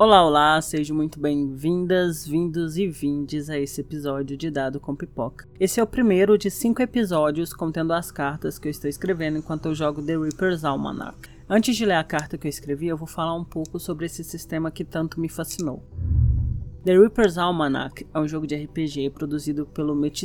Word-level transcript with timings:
Olá, 0.00 0.24
olá, 0.24 0.62
sejam 0.62 0.96
muito 0.96 1.18
bem-vindas, 1.18 2.24
vindos 2.24 2.78
e 2.78 2.86
vindes 2.86 3.50
a 3.50 3.58
esse 3.58 3.80
episódio 3.80 4.36
de 4.36 4.48
Dado 4.48 4.78
com 4.78 4.94
Pipoca. 4.94 5.48
Esse 5.58 5.80
é 5.80 5.82
o 5.82 5.88
primeiro 5.88 6.38
de 6.38 6.52
cinco 6.52 6.80
episódios 6.80 7.52
contendo 7.52 7.92
as 7.92 8.12
cartas 8.12 8.60
que 8.60 8.68
eu 8.68 8.70
estou 8.70 8.88
escrevendo 8.88 9.38
enquanto 9.38 9.66
eu 9.66 9.74
jogo 9.74 10.00
The 10.00 10.16
Reaper's 10.16 10.64
Almanac. 10.64 11.28
Antes 11.48 11.76
de 11.76 11.84
ler 11.84 11.96
a 11.96 12.04
carta 12.04 12.38
que 12.38 12.46
eu 12.46 12.48
escrevi, 12.48 12.86
eu 12.86 12.96
vou 12.96 13.08
falar 13.08 13.34
um 13.34 13.42
pouco 13.42 13.80
sobre 13.80 14.06
esse 14.06 14.22
sistema 14.22 14.70
que 14.70 14.84
tanto 14.84 15.18
me 15.18 15.28
fascinou. 15.28 15.82
The 16.88 16.96
Reaper's 16.96 17.36
Almanac 17.36 18.06
é 18.14 18.18
um 18.18 18.26
jogo 18.26 18.46
de 18.46 18.56
RPG 18.56 19.10
produzido 19.10 19.66
pelo 19.66 19.94
Mitch. 19.94 20.22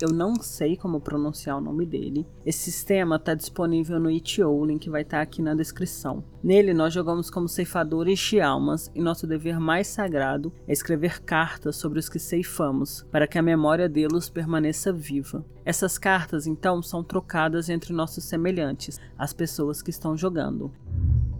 Eu 0.00 0.10
não 0.12 0.36
sei 0.36 0.76
como 0.76 1.00
pronunciar 1.00 1.58
o 1.58 1.60
nome 1.60 1.84
dele. 1.84 2.24
Esse 2.46 2.70
sistema 2.70 3.16
está 3.16 3.34
disponível 3.34 3.98
no 3.98 4.08
itch.io, 4.08 4.48
o 4.48 4.64
link 4.64 4.88
vai 4.88 5.02
estar 5.02 5.16
tá 5.16 5.22
aqui 5.24 5.42
na 5.42 5.56
descrição. 5.56 6.22
Nele, 6.40 6.72
nós 6.72 6.94
jogamos 6.94 7.28
como 7.28 7.48
ceifadores 7.48 8.16
de 8.20 8.40
almas 8.40 8.92
e 8.94 9.00
nosso 9.00 9.26
dever 9.26 9.58
mais 9.58 9.88
sagrado 9.88 10.52
é 10.68 10.72
escrever 10.72 11.20
cartas 11.20 11.74
sobre 11.74 11.98
os 11.98 12.08
que 12.08 12.20
ceifamos, 12.20 13.04
para 13.10 13.26
que 13.26 13.36
a 13.36 13.42
memória 13.42 13.88
deles 13.88 14.30
permaneça 14.30 14.92
viva. 14.92 15.44
Essas 15.64 15.98
cartas, 15.98 16.46
então, 16.46 16.80
são 16.80 17.02
trocadas 17.02 17.68
entre 17.68 17.92
nossos 17.92 18.22
semelhantes, 18.22 19.00
as 19.18 19.32
pessoas 19.32 19.82
que 19.82 19.90
estão 19.90 20.16
jogando. 20.16 20.70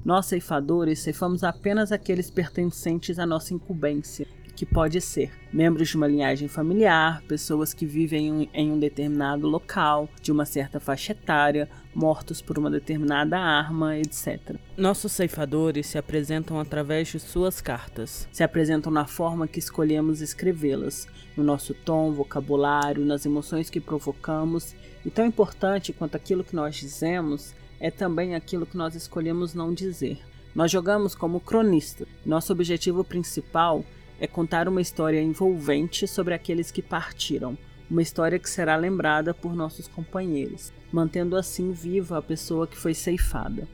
Nós 0.05 0.27
ceifadores 0.27 1.01
ceifamos 1.01 1.45
apenas 1.45 1.93
aqueles 1.93 2.31
pertencentes 2.31 3.19
à 3.19 3.27
nossa 3.27 3.53
incumbência, 3.53 4.27
que 4.59 4.67
pode 4.67 5.01
ser 5.01 5.31
membros 5.53 5.89
de 5.89 5.97
uma 5.97 6.09
linhagem 6.09 6.49
familiar, 6.49 7.23
pessoas 7.29 7.73
que 7.73 7.87
vivem 7.87 8.51
em 8.53 8.73
um 8.73 8.77
determinado 8.77 9.47
local, 9.47 10.09
de 10.21 10.33
uma 10.33 10.45
certa 10.45 10.81
faixa 10.81 11.13
etária, 11.13 11.69
mortos 11.95 12.43
por 12.43 12.59
uma 12.59 12.69
determinada 12.69 13.39
arma, 13.39 13.97
etc. 13.97 14.57
Nossos 14.77 15.13
ceifadores 15.13 15.87
se 15.87 15.97
apresentam 15.97 16.59
através 16.59 17.07
de 17.07 17.21
suas 17.21 17.61
cartas. 17.61 18.29
Se 18.33 18.43
apresentam 18.43 18.91
na 18.91 19.07
forma 19.07 19.47
que 19.47 19.61
escolhemos 19.61 20.21
escrevê-las, 20.21 21.07
no 21.37 21.45
nosso 21.45 21.73
tom, 21.73 22.11
vocabulário, 22.11 23.05
nas 23.05 23.25
emoções 23.25 23.71
que 23.71 23.79
provocamos, 23.79 24.75
e 25.07 25.11
tão 25.11 25.25
importante 25.25 25.93
quanto 25.93 26.17
aquilo 26.17 26.43
que 26.43 26.57
nós 26.57 26.75
dizemos 26.75 27.55
é 27.79 27.93
também 27.93 28.35
aquilo 28.35 28.67
que 28.67 28.77
nós 28.77 28.97
escolhemos 28.97 29.55
não 29.55 29.73
dizer. 29.73 30.19
Nós 30.53 30.69
jogamos 30.69 31.15
como 31.15 31.39
cronista. 31.39 32.09
Nosso 32.27 32.53
objetivo 32.53 33.05
principal 33.05 33.85
é 34.21 34.27
contar 34.27 34.69
uma 34.69 34.81
história 34.81 35.21
envolvente 35.21 36.07
sobre 36.07 36.35
aqueles 36.35 36.71
que 36.71 36.83
partiram, 36.83 37.57
uma 37.91 38.03
história 38.03 38.39
que 38.39 38.51
será 38.51 38.77
lembrada 38.77 39.33
por 39.33 39.55
nossos 39.55 39.89
companheiros, 39.89 40.73
mantendo 40.93 41.37
assim 41.37 41.73
viva 41.73 42.19
a 42.19 42.23
pessoa 42.23 42.67
que 42.67 42.77
foi 42.77 42.95
ceifada. 42.95 43.67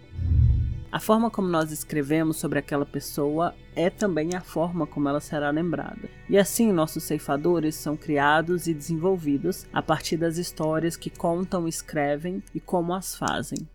A 0.94 1.00
forma 1.00 1.28
como 1.28 1.48
nós 1.48 1.72
escrevemos 1.72 2.36
sobre 2.36 2.60
aquela 2.60 2.86
pessoa 2.86 3.52
é 3.74 3.90
também 3.90 4.36
a 4.36 4.40
forma 4.40 4.86
como 4.86 5.08
ela 5.08 5.18
será 5.18 5.50
lembrada. 5.50 6.08
E 6.30 6.38
assim, 6.38 6.70
nossos 6.70 7.02
ceifadores 7.02 7.74
são 7.74 7.96
criados 7.96 8.68
e 8.68 8.72
desenvolvidos 8.72 9.66
a 9.72 9.82
partir 9.82 10.16
das 10.16 10.38
histórias 10.38 10.96
que 10.96 11.10
contam, 11.10 11.66
escrevem 11.66 12.40
e 12.54 12.60
como 12.60 12.94
as 12.94 13.16
fazem. 13.16 13.68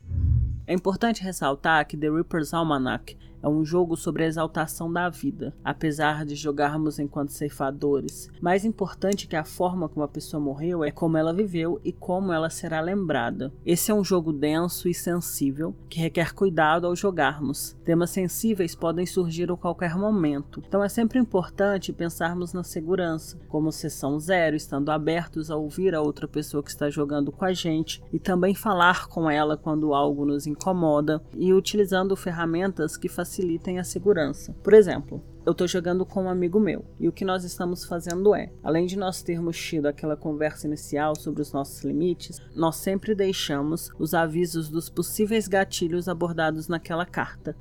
É 0.65 0.73
importante 0.73 1.21
ressaltar 1.21 1.85
que 1.85 1.97
The 1.97 2.09
Reaper's 2.09 2.53
Almanac 2.53 3.17
é 3.41 3.47
um 3.47 3.63
jogo 3.63 3.95
sobre 3.95 4.23
a 4.23 4.27
exaltação 4.27 4.91
da 4.91 5.09
vida, 5.09 5.53
apesar 5.63 6.25
de 6.25 6.35
jogarmos 6.35 6.99
enquanto 6.99 7.31
ceifadores. 7.31 8.29
Mais 8.41 8.65
importante 8.65 9.27
que 9.27 9.35
a 9.35 9.43
forma 9.43 9.87
como 9.87 10.03
a 10.03 10.07
pessoa 10.07 10.41
morreu 10.41 10.83
é 10.83 10.91
como 10.91 11.17
ela 11.17 11.33
viveu 11.33 11.79
e 11.83 11.91
como 11.91 12.33
ela 12.33 12.49
será 12.49 12.81
lembrada. 12.81 13.51
Esse 13.65 13.91
é 13.91 13.93
um 13.93 14.03
jogo 14.03 14.33
denso 14.33 14.87
e 14.87 14.93
sensível 14.93 15.73
que 15.89 15.99
requer 15.99 16.33
cuidado 16.33 16.85
ao 16.85 16.95
jogarmos. 16.95 17.77
Temas 17.85 18.09
sensíveis 18.09 18.75
podem 18.75 19.05
surgir 19.05 19.49
a 19.51 19.57
qualquer 19.57 19.95
momento, 19.95 20.61
então 20.67 20.83
é 20.83 20.89
sempre 20.89 21.19
importante 21.19 21.93
pensarmos 21.93 22.53
na 22.53 22.63
segurança, 22.63 23.39
como 23.47 23.71
sessão 23.71 24.19
zero, 24.19 24.55
estando 24.55 24.89
abertos 24.89 25.49
a 25.49 25.55
ouvir 25.55 25.95
a 25.95 26.01
outra 26.01 26.27
pessoa 26.27 26.61
que 26.61 26.69
está 26.69 26.89
jogando 26.89 27.31
com 27.31 27.45
a 27.45 27.53
gente 27.53 28.03
e 28.11 28.19
também 28.19 28.53
falar 28.53 29.07
com 29.07 29.29
ela 29.29 29.57
quando 29.57 29.93
algo 29.93 30.25
nos 30.25 30.45
incomoda 30.45 31.21
e 31.35 31.53
utilizando 31.53 32.15
ferramentas 32.15 32.97
que 32.97 33.07
facilitam 33.07 33.28
facilitem 33.29 33.77
a 33.77 33.83
segurança. 33.83 34.55
Por 34.63 34.73
exemplo, 34.73 35.23
eu 35.45 35.51
estou 35.51 35.67
jogando 35.67 36.03
com 36.05 36.23
um 36.23 36.29
amigo 36.29 36.59
meu 36.59 36.83
e 36.99 37.07
o 37.07 37.11
que 37.11 37.23
nós 37.23 37.43
estamos 37.43 37.85
fazendo 37.85 38.33
é, 38.33 38.51
além 38.63 38.87
de 38.87 38.97
nós 38.97 39.21
termos 39.21 39.57
tido 39.57 39.85
aquela 39.85 40.17
conversa 40.17 40.65
inicial 40.65 41.15
sobre 41.15 41.41
os 41.41 41.53
nossos 41.53 41.83
limites, 41.83 42.41
nós 42.55 42.77
sempre 42.77 43.13
deixamos 43.13 43.91
os 43.99 44.15
avisos 44.15 44.67
dos 44.67 44.89
possíveis 44.89 45.47
gatilhos 45.47 46.09
abordados 46.09 46.67
naquela 46.67 47.05
carta. 47.05 47.55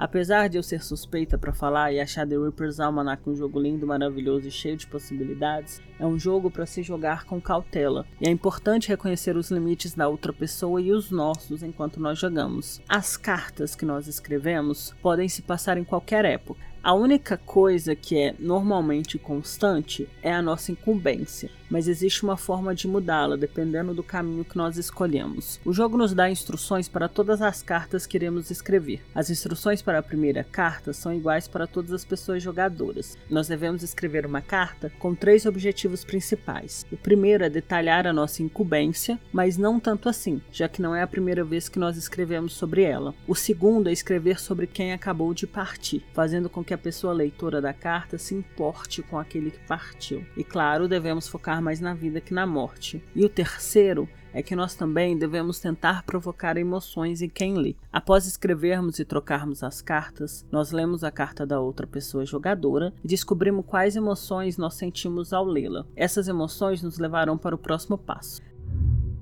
Apesar 0.00 0.48
de 0.48 0.56
eu 0.56 0.62
ser 0.62 0.82
suspeita 0.82 1.36
para 1.36 1.52
falar 1.52 1.92
e 1.92 2.00
achar 2.00 2.26
The 2.26 2.34
Reaper's 2.34 2.80
Almanac 2.80 3.28
um 3.28 3.36
jogo 3.36 3.60
lindo, 3.60 3.86
maravilhoso 3.86 4.48
e 4.48 4.50
cheio 4.50 4.74
de 4.74 4.86
possibilidades, 4.86 5.82
é 5.98 6.06
um 6.06 6.18
jogo 6.18 6.50
para 6.50 6.64
se 6.64 6.82
jogar 6.82 7.26
com 7.26 7.38
cautela, 7.38 8.06
e 8.18 8.26
é 8.26 8.30
importante 8.30 8.88
reconhecer 8.88 9.36
os 9.36 9.50
limites 9.50 9.92
da 9.92 10.08
outra 10.08 10.32
pessoa 10.32 10.80
e 10.80 10.90
os 10.90 11.10
nossos 11.10 11.62
enquanto 11.62 12.00
nós 12.00 12.18
jogamos. 12.18 12.80
As 12.88 13.18
cartas 13.18 13.76
que 13.76 13.84
nós 13.84 14.06
escrevemos 14.06 14.94
podem 15.02 15.28
se 15.28 15.42
passar 15.42 15.76
em 15.76 15.84
qualquer 15.84 16.24
época. 16.24 16.62
A 16.82 16.94
única 16.94 17.36
coisa 17.36 17.94
que 17.94 18.16
é 18.16 18.34
normalmente 18.38 19.18
constante 19.18 20.08
é 20.22 20.32
a 20.32 20.40
nossa 20.40 20.72
incumbência 20.72 21.50
mas 21.70 21.88
existe 21.88 22.22
uma 22.24 22.36
forma 22.36 22.74
de 22.74 22.88
mudá-la 22.88 23.36
dependendo 23.36 23.94
do 23.94 24.02
caminho 24.02 24.44
que 24.44 24.56
nós 24.56 24.76
escolhemos. 24.76 25.60
O 25.64 25.72
jogo 25.72 25.96
nos 25.96 26.12
dá 26.12 26.28
instruções 26.28 26.88
para 26.88 27.08
todas 27.08 27.40
as 27.40 27.62
cartas 27.62 28.06
que 28.06 28.16
iremos 28.16 28.50
escrever. 28.50 29.02
As 29.14 29.30
instruções 29.30 29.80
para 29.80 29.98
a 29.98 30.02
primeira 30.02 30.42
carta 30.42 30.92
são 30.92 31.14
iguais 31.14 31.46
para 31.46 31.66
todas 31.66 31.92
as 31.92 32.04
pessoas 32.04 32.42
jogadoras. 32.42 33.16
Nós 33.30 33.48
devemos 33.48 33.82
escrever 33.82 34.26
uma 34.26 34.40
carta 34.40 34.90
com 34.98 35.14
três 35.14 35.46
objetivos 35.46 36.04
principais. 36.04 36.84
O 36.90 36.96
primeiro 36.96 37.44
é 37.44 37.48
detalhar 37.48 38.06
a 38.06 38.12
nossa 38.12 38.42
incumbência, 38.42 39.18
mas 39.32 39.56
não 39.56 39.78
tanto 39.78 40.08
assim, 40.08 40.40
já 40.50 40.68
que 40.68 40.82
não 40.82 40.94
é 40.94 41.02
a 41.02 41.06
primeira 41.06 41.44
vez 41.44 41.68
que 41.68 41.78
nós 41.78 41.96
escrevemos 41.96 42.54
sobre 42.54 42.82
ela. 42.82 43.14
O 43.26 43.34
segundo 43.34 43.88
é 43.88 43.92
escrever 43.92 44.40
sobre 44.40 44.66
quem 44.66 44.92
acabou 44.92 45.32
de 45.32 45.46
partir, 45.46 46.04
fazendo 46.12 46.48
com 46.48 46.64
que 46.64 46.74
a 46.74 46.78
pessoa 46.78 47.12
leitora 47.12 47.60
da 47.60 47.72
carta 47.72 48.18
se 48.18 48.34
importe 48.34 49.02
com 49.02 49.18
aquele 49.18 49.50
que 49.50 49.60
partiu. 49.66 50.24
E 50.36 50.42
claro, 50.42 50.88
devemos 50.88 51.28
focar 51.28 51.59
mais 51.60 51.80
na 51.80 51.94
vida 51.94 52.20
que 52.20 52.34
na 52.34 52.46
morte. 52.46 53.02
E 53.14 53.24
o 53.24 53.28
terceiro 53.28 54.08
é 54.32 54.42
que 54.42 54.54
nós 54.54 54.74
também 54.74 55.18
devemos 55.18 55.58
tentar 55.58 56.04
provocar 56.04 56.56
emoções 56.56 57.20
em 57.20 57.28
quem 57.28 57.54
lê. 57.54 57.74
Após 57.92 58.26
escrevermos 58.26 58.98
e 58.98 59.04
trocarmos 59.04 59.62
as 59.62 59.82
cartas, 59.82 60.46
nós 60.50 60.70
lemos 60.70 61.02
a 61.02 61.10
carta 61.10 61.46
da 61.46 61.60
outra 61.60 61.86
pessoa 61.86 62.24
jogadora 62.24 62.92
e 63.02 63.08
descobrimos 63.08 63.64
quais 63.66 63.96
emoções 63.96 64.56
nós 64.56 64.74
sentimos 64.74 65.32
ao 65.32 65.44
lê-la. 65.44 65.84
Essas 65.96 66.28
emoções 66.28 66.82
nos 66.82 66.98
levarão 66.98 67.36
para 67.36 67.54
o 67.54 67.58
próximo 67.58 67.98
passo. 67.98 68.40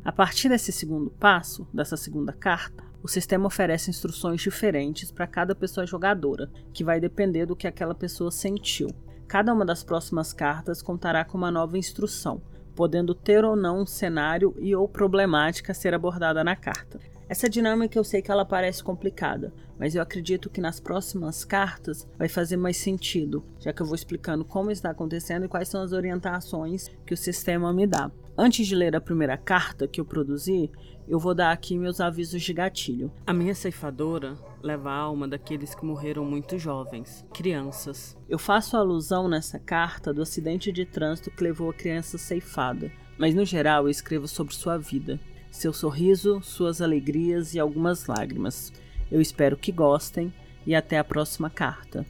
A 0.05 0.13
partir 0.13 0.49
desse 0.49 0.73
segundo 0.73 1.11
passo, 1.11 1.67
dessa 1.73 1.97
segunda 1.97 2.33
carta, 2.33 2.85
o 3.03 3.09
sistema 3.09 3.47
oferece 3.47 3.91
instruções 3.91 4.41
diferentes 4.41 5.11
para 5.11 5.27
cada 5.27 5.55
pessoa 5.55 5.87
jogadora, 5.87 6.51
que 6.73 6.83
vai 6.83 6.99
depender 6.99 7.47
do 7.47 7.57
que 7.57 7.67
aquela 7.67 7.95
pessoa 7.95 8.31
sentiu. 8.31 8.89
Cada 9.29 9.53
uma 9.53 9.63
das 9.63 9.85
próximas 9.85 10.33
cartas 10.33 10.81
contará 10.81 11.23
com 11.23 11.37
uma 11.37 11.51
nova 11.51 11.77
instrução, 11.77 12.41
podendo 12.75 13.15
ter 13.15 13.45
ou 13.45 13.55
não 13.55 13.83
um 13.83 13.87
cenário 13.87 14.55
e 14.59 14.75
ou 14.75 14.89
problemática 14.89 15.73
a 15.73 15.75
ser 15.75 15.93
abordada 15.93 16.43
na 16.43 16.57
carta. 16.57 16.99
Essa 17.29 17.47
dinâmica 17.47 17.99
eu 17.99 18.05
sei 18.05 18.23
que 18.23 18.31
ela 18.31 18.45
parece 18.45 18.83
complicada, 18.83 19.53
mas 19.79 19.95
eu 19.95 20.01
acredito 20.01 20.49
que 20.49 20.63
nas 20.63 20.81
próximas 20.81 21.45
cartas 21.45 22.09
vai 22.17 22.27
fazer 22.27 22.57
mais 22.57 22.79
sentido, 22.79 23.45
já 23.61 23.71
que 23.71 23.83
eu 23.83 23.87
vou 23.87 23.95
explicando 23.95 24.47
como 24.47 24.71
está 24.71 24.91
acontecendo 24.91 25.45
e 25.45 25.49
quais 25.49 25.69
são 25.69 25.83
as 25.83 25.93
orientações 25.93 26.89
que 27.05 27.13
o 27.13 27.17
sistema 27.19 27.71
me 27.71 27.87
dá. 27.87 28.11
Antes 28.37 28.67
de 28.67 28.75
ler 28.75 28.97
a 28.97 29.01
primeira 29.01 29.37
carta 29.37 29.87
que 29.87 30.01
eu 30.01 30.07
produzi, 30.07 30.71
eu 31.07 31.19
vou 31.19 31.35
dar 31.35 31.53
aqui 31.53 31.77
meus 31.77 32.01
avisos 32.01 32.41
de 32.41 32.55
gatilho. 32.55 33.13
A 33.27 33.35
minha 33.35 33.55
ceifadora 33.55 34.39
leva 34.63 34.91
a 34.91 34.97
alma 34.97 35.29
daqueles 35.29 35.75
que 35.75 35.85
morreram 35.85 36.25
muito 36.25 36.59
jovens, 36.59 37.27
crianças. 37.35 38.17
Eu 38.27 38.39
faço 38.39 38.75
alusão 38.75 39.29
nessa 39.29 39.59
carta 39.59 40.15
do 40.15 40.23
acidente 40.23 40.73
de 40.73 40.87
trânsito 40.87 41.31
que 41.31 41.45
levou 41.45 41.69
a 41.69 41.75
criança 41.75 42.17
ceifada, 42.17 42.91
mas 43.19 43.35
no 43.35 43.45
geral 43.45 43.85
eu 43.85 43.91
escrevo 43.91 44.27
sobre 44.27 44.55
sua 44.55 44.79
vida, 44.79 45.21
seu 45.51 45.73
sorriso, 45.73 46.41
suas 46.43 46.81
alegrias 46.81 47.55
e 47.55 47.59
algumas 47.59 48.07
lágrimas. 48.07 48.73
Eu 49.11 49.21
espero 49.21 49.57
que 49.57 49.73
gostem 49.73 50.33
e 50.67 50.75
até 50.75 50.99
a 50.99 51.05
próxima 51.05 51.49
carta. 51.49 52.07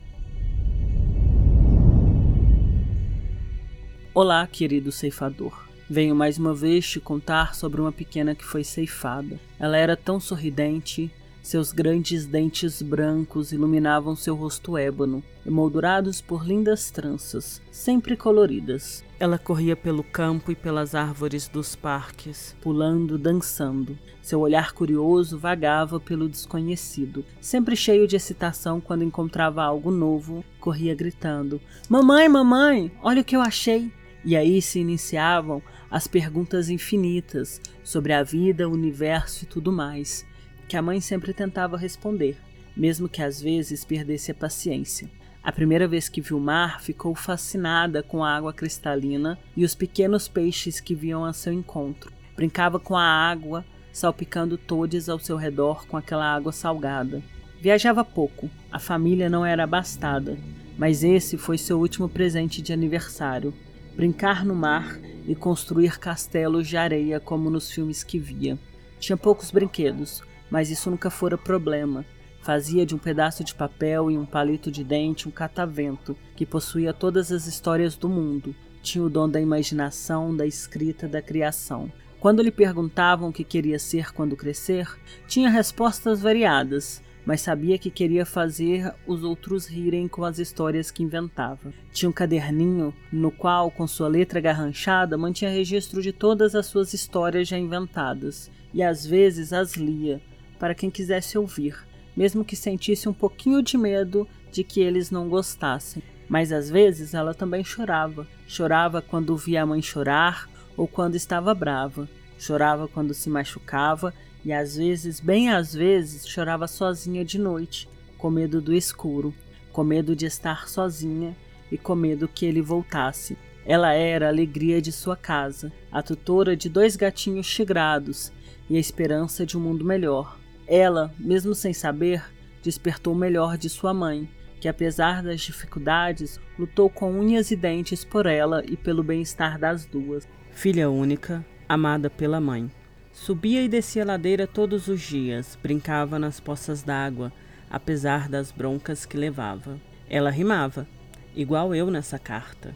Olá, 4.12 4.46
querido 4.46 4.90
ceifador. 4.90 5.69
Venho 5.88 6.14
mais 6.14 6.38
uma 6.38 6.52
vez 6.52 6.87
te 6.87 7.00
contar 7.00 7.55
sobre 7.55 7.81
uma 7.81 7.93
pequena 7.93 8.35
que 8.35 8.44
foi 8.44 8.64
ceifada. 8.64 9.38
Ela 9.58 9.76
era 9.76 9.96
tão 9.96 10.19
sorridente, 10.20 11.11
Seus 11.49 11.73
grandes 11.73 12.27
dentes 12.27 12.83
brancos 12.83 13.53
iluminavam 13.53 14.15
seu 14.15 14.35
rosto 14.35 14.77
ébano, 14.77 15.25
emoldurados 15.47 16.21
por 16.21 16.47
lindas 16.47 16.91
tranças, 16.91 17.62
sempre 17.71 18.19
coloridas. 18.19 19.03
Ela 19.19 19.39
corria 19.39 19.75
pelo 19.75 20.05
campo 20.05 20.53
e 20.53 20.55
pelas 20.55 20.95
árvores 20.95 21.49
dos 21.49 21.75
parques, 21.75 22.55
pulando, 22.61 23.17
dançando. 23.17 23.99
Seu 24.21 24.41
olhar 24.41 24.73
curioso 24.73 25.39
vagava 25.39 25.99
pelo 25.99 26.29
desconhecido. 26.29 27.25
Sempre 27.41 27.75
cheio 27.75 28.06
de 28.06 28.15
excitação 28.15 28.79
quando 28.79 29.03
encontrava 29.03 29.62
algo 29.62 29.91
novo, 29.91 30.44
corria 30.61 30.94
gritando: 30.94 31.59
Mamãe, 31.89 32.29
mamãe, 32.29 32.93
olha 33.03 33.23
o 33.23 33.25
que 33.25 33.35
eu 33.35 33.41
achei! 33.41 33.91
E 34.23 34.37
aí 34.37 34.61
se 34.61 34.81
iniciavam 34.81 35.62
as 35.91 36.06
perguntas 36.06 36.69
infinitas 36.69 37.59
sobre 37.83 38.12
a 38.12 38.23
vida, 38.23 38.69
o 38.69 38.73
universo 38.75 39.44
e 39.44 39.47
tudo 39.47 39.73
mais 39.73 40.29
que 40.69 40.76
a 40.76 40.82
mãe 40.82 41.00
sempre 41.00 41.32
tentava 41.32 41.76
responder, 41.76 42.37
mesmo 42.76 43.09
que 43.09 43.23
às 43.23 43.41
vezes 43.41 43.85
perdesse 43.85 44.31
a 44.31 44.35
paciência. 44.35 45.11
A 45.43 45.50
primeira 45.50 45.88
vez 45.88 46.09
que 46.09 46.20
viu 46.20 46.37
o 46.37 46.41
mar, 46.41 46.82
ficou 46.82 47.15
fascinada 47.15 48.03
com 48.03 48.23
a 48.23 48.37
água 48.37 48.53
cristalina 48.53 49.38
e 49.56 49.65
os 49.65 49.75
pequenos 49.75 50.29
peixes 50.29 50.79
que 50.79 50.94
vinham 50.94 51.25
a 51.25 51.32
seu 51.32 51.53
encontro. 51.53 52.12
Brincava 52.37 52.79
com 52.79 52.94
a 52.94 53.03
água, 53.03 53.65
salpicando 53.91 54.59
todos 54.59 55.09
ao 55.09 55.19
seu 55.19 55.37
redor 55.37 55.87
com 55.87 55.97
aquela 55.97 56.26
água 56.26 56.53
salgada. 56.53 57.23
Viajava 57.61 58.05
pouco, 58.05 58.50
a 58.70 58.79
família 58.79 59.31
não 59.31 59.44
era 59.44 59.65
abastada, 59.65 60.38
mas 60.76 61.03
esse 61.03 61.38
foi 61.38 61.56
seu 61.56 61.81
último 61.81 62.09
presente 62.09 62.61
de 62.61 62.73
aniversário: 62.73 63.55
brincar 63.97 64.44
no 64.44 64.55
mar 64.55 65.00
e 65.26 65.35
construir 65.35 65.99
castelos 65.99 66.69
de 66.69 66.76
areia 66.76 67.19
como 67.19 67.50
nos 67.50 67.70
filmes 67.70 68.05
que 68.05 68.19
via. 68.19 68.59
Tinha 69.00 69.17
poucos 69.17 69.50
brinquedos, 69.50 70.23
mas 70.50 70.71
isso 70.71 70.91
nunca 70.91 71.11
fora 71.11 71.37
problema. 71.37 72.05
Fazia 72.43 72.87
de 72.87 72.95
um 72.95 72.99
pedaço 72.99 73.45
de 73.45 73.55
papel 73.55 74.11
e 74.11 74.17
um 74.17 74.25
palito 74.25 74.71
de 74.71 74.83
dente 74.83 75.29
um 75.29 75.31
catavento 75.31 76.17
que 76.35 76.47
possuía 76.47 76.93
todas 76.93 77.31
as 77.31 77.47
histórias 77.47 77.97
do 77.97 78.09
mundo. 78.09 78.55
Tinha 78.83 79.05
o 79.05 79.11
dom 79.11 79.29
da 79.29 79.41
imaginação, 79.41 80.35
da 80.35 80.47
escrita, 80.47 81.06
da 81.06 81.21
criação. 81.21 81.93
Quando 82.21 82.43
lhe 82.43 82.50
perguntavam 82.50 83.29
o 83.29 83.33
que 83.33 83.45
queria 83.45 83.79
ser 83.79 84.12
quando 84.12 84.37
crescer, 84.37 84.89
tinha 85.27 85.50
respostas 85.50 86.21
variadas, 86.21 87.03
mas 87.25 87.43
sabia 87.43 87.79
que 87.79 87.91
queria 87.91 88.25
fazer 88.25 88.93
os 89.06 89.23
outros 89.23 89.67
rirem 89.67 90.09
com 90.09 90.25
as 90.25 90.39
histórias 90.39 90.91
que 90.91 91.03
inventava. 91.03 91.73
Tinha 91.93 92.09
um 92.09 92.12
caderninho 92.12 92.94
no 93.12 93.31
qual, 93.31 93.71
com 93.71 93.87
sua 93.87 94.09
letra 94.09 94.41
garranchada, 94.41 95.19
mantinha 95.19 95.51
registro 95.51 96.01
de 96.01 96.11
todas 96.11 96.55
as 96.55 96.67
suas 96.67 96.94
histórias 96.94 97.47
já 97.47 97.59
inventadas, 97.59 98.51
e 98.73 98.83
às 98.83 99.05
vezes 99.06 99.53
as 99.53 99.75
lia, 99.75 100.21
para 100.58 100.75
quem 100.75 100.90
quisesse 100.90 101.38
ouvir, 101.38 101.76
mesmo 102.16 102.44
que 102.44 102.56
sentisse 102.56 103.08
um 103.08 103.12
pouquinho 103.12 103.62
de 103.62 103.78
medo 103.78 104.28
de 104.50 104.64
que 104.64 104.81
eles 104.81 105.10
não 105.10 105.28
gostassem. 105.28 106.02
Mas 106.28 106.52
às 106.52 106.69
vezes 106.69 107.14
ela 107.14 107.32
também 107.32 107.64
chorava. 107.64 108.26
Chorava 108.46 109.00
quando 109.00 109.37
via 109.37 109.62
a 109.62 109.66
mãe 109.66 109.81
chorar 109.81 110.49
ou 110.76 110.87
quando 110.87 111.14
estava 111.14 111.55
brava. 111.55 112.08
Chorava 112.38 112.87
quando 112.87 113.14
se 113.14 113.31
machucava 113.31 114.12
e 114.44 114.52
às 114.52 114.76
vezes, 114.76 115.20
bem 115.20 115.50
às 115.50 115.75
vezes, 115.75 116.26
chorava 116.26 116.66
sozinha 116.66 117.25
de 117.25 117.38
noite, 117.38 117.88
com 118.16 118.31
medo 118.31 118.60
do 118.60 118.75
escuro, 118.75 119.34
com 119.72 119.82
medo 119.82 120.14
de 120.14 120.26
estar 120.26 120.69
sozinha 120.69 121.37
e 121.70 121.76
com 121.76 121.94
medo 121.94 122.28
que 122.28 122.46
ele 122.46 122.62
voltasse. 122.62 123.37
Ela 123.66 123.93
era 123.93 124.26
a 124.26 124.31
alegria 124.31 124.81
de 124.81 124.93
sua 124.93 125.16
casa, 125.16 125.72
a 125.93 126.02
tutora 126.02 126.56
de 126.56 126.69
dois 126.69 126.96
gatinhos 126.96 127.46
tigrados 127.49 128.32
e 128.70 128.76
a 128.76 128.81
esperança 128.81 129.44
de 129.44 129.58
um 129.58 129.60
mundo 129.60 129.84
melhor. 129.84 130.38
Ela, 130.69 131.11
mesmo 131.19 131.55
sem 131.55 131.73
saber, 131.73 132.23
despertou 132.62 133.15
o 133.15 133.17
melhor 133.17 133.56
de 133.56 133.70
sua 133.70 133.94
mãe, 133.94 134.29
que 134.61 134.69
apesar 134.69 135.23
das 135.23 135.41
dificuldades, 135.41 136.38
lutou 136.59 136.91
com 136.91 137.11
unhas 137.11 137.50
e 137.50 137.56
dentes 137.56 138.05
por 138.05 138.26
ela 138.26 138.62
e 138.67 138.76
pelo 138.76 139.03
bem-estar 139.03 139.59
das 139.59 139.87
duas. 139.87 140.29
Filha 140.50 140.91
única, 140.91 141.44
amada 141.67 142.11
pela 142.11 142.41
mãe. 142.41 142.70
Subia 143.12 143.62
e 143.62 143.69
descia 143.69 144.03
a 144.03 144.06
ladeira 144.06 144.47
todos 144.47 144.88
os 144.88 145.00
dias, 145.00 145.59
brincava 145.62 146.19
nas 146.19 146.38
poças 146.38 146.82
d'água, 146.82 147.32
apesar 147.70 148.29
das 148.29 148.53
broncas 148.53 149.06
que 149.06 149.17
levava. 149.17 149.81
Ela 150.09 150.31
rimava, 150.31 150.87
igual 151.35 151.75
eu 151.75 151.91
nessa 151.91 152.19
carta, 152.19 152.75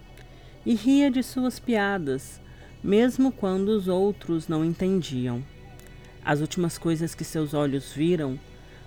e 0.65 0.75
ria 0.75 1.11
de 1.11 1.23
suas 1.23 1.61
piadas, 1.61 2.41
mesmo 2.83 3.31
quando 3.31 3.69
os 3.69 3.87
outros 3.87 4.49
não 4.49 4.65
entendiam. 4.65 5.43
As 6.25 6.41
últimas 6.41 6.79
coisas 6.79 7.15
que 7.15 7.25
seus 7.25 7.53
olhos 7.53 7.93
viram 7.93 8.39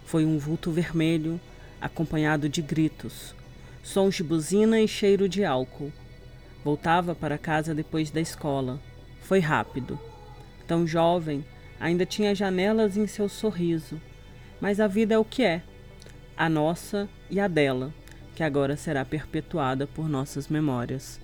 foi 0.06 0.26
um 0.26 0.38
vulto 0.38 0.72
vermelho 0.72 1.40
acompanhado 1.82 2.48
de 2.48 2.62
gritos, 2.62 3.36
sons 3.84 4.16
de 4.16 4.24
buzina 4.24 4.80
e 4.80 4.88
cheiro 4.88 5.28
de 5.28 5.44
álcool. 5.44 5.92
Voltava 6.64 7.14
para 7.14 7.38
casa 7.38 7.76
depois 7.76 8.10
da 8.10 8.22
escola. 8.22 8.80
Foi 9.22 9.40
rápido. 9.40 10.00
Tão 10.66 10.88
jovem, 10.88 11.46
ainda 11.80 12.06
tinha 12.06 12.34
janelas 12.34 12.96
em 12.96 13.06
seu 13.06 13.28
sorriso. 13.28 14.02
Mas 14.62 14.80
a 14.80 14.88
vida 14.88 15.14
é 15.14 15.18
o 15.18 15.26
que 15.26 15.44
é, 15.44 15.62
a 16.38 16.48
nossa 16.48 17.10
e 17.30 17.40
a 17.40 17.48
dela, 17.48 17.94
que 18.34 18.44
agora 18.44 18.78
será 18.78 19.04
perpetuada 19.04 19.86
por 19.86 20.08
nossas 20.08 20.48
memórias. 20.48 21.20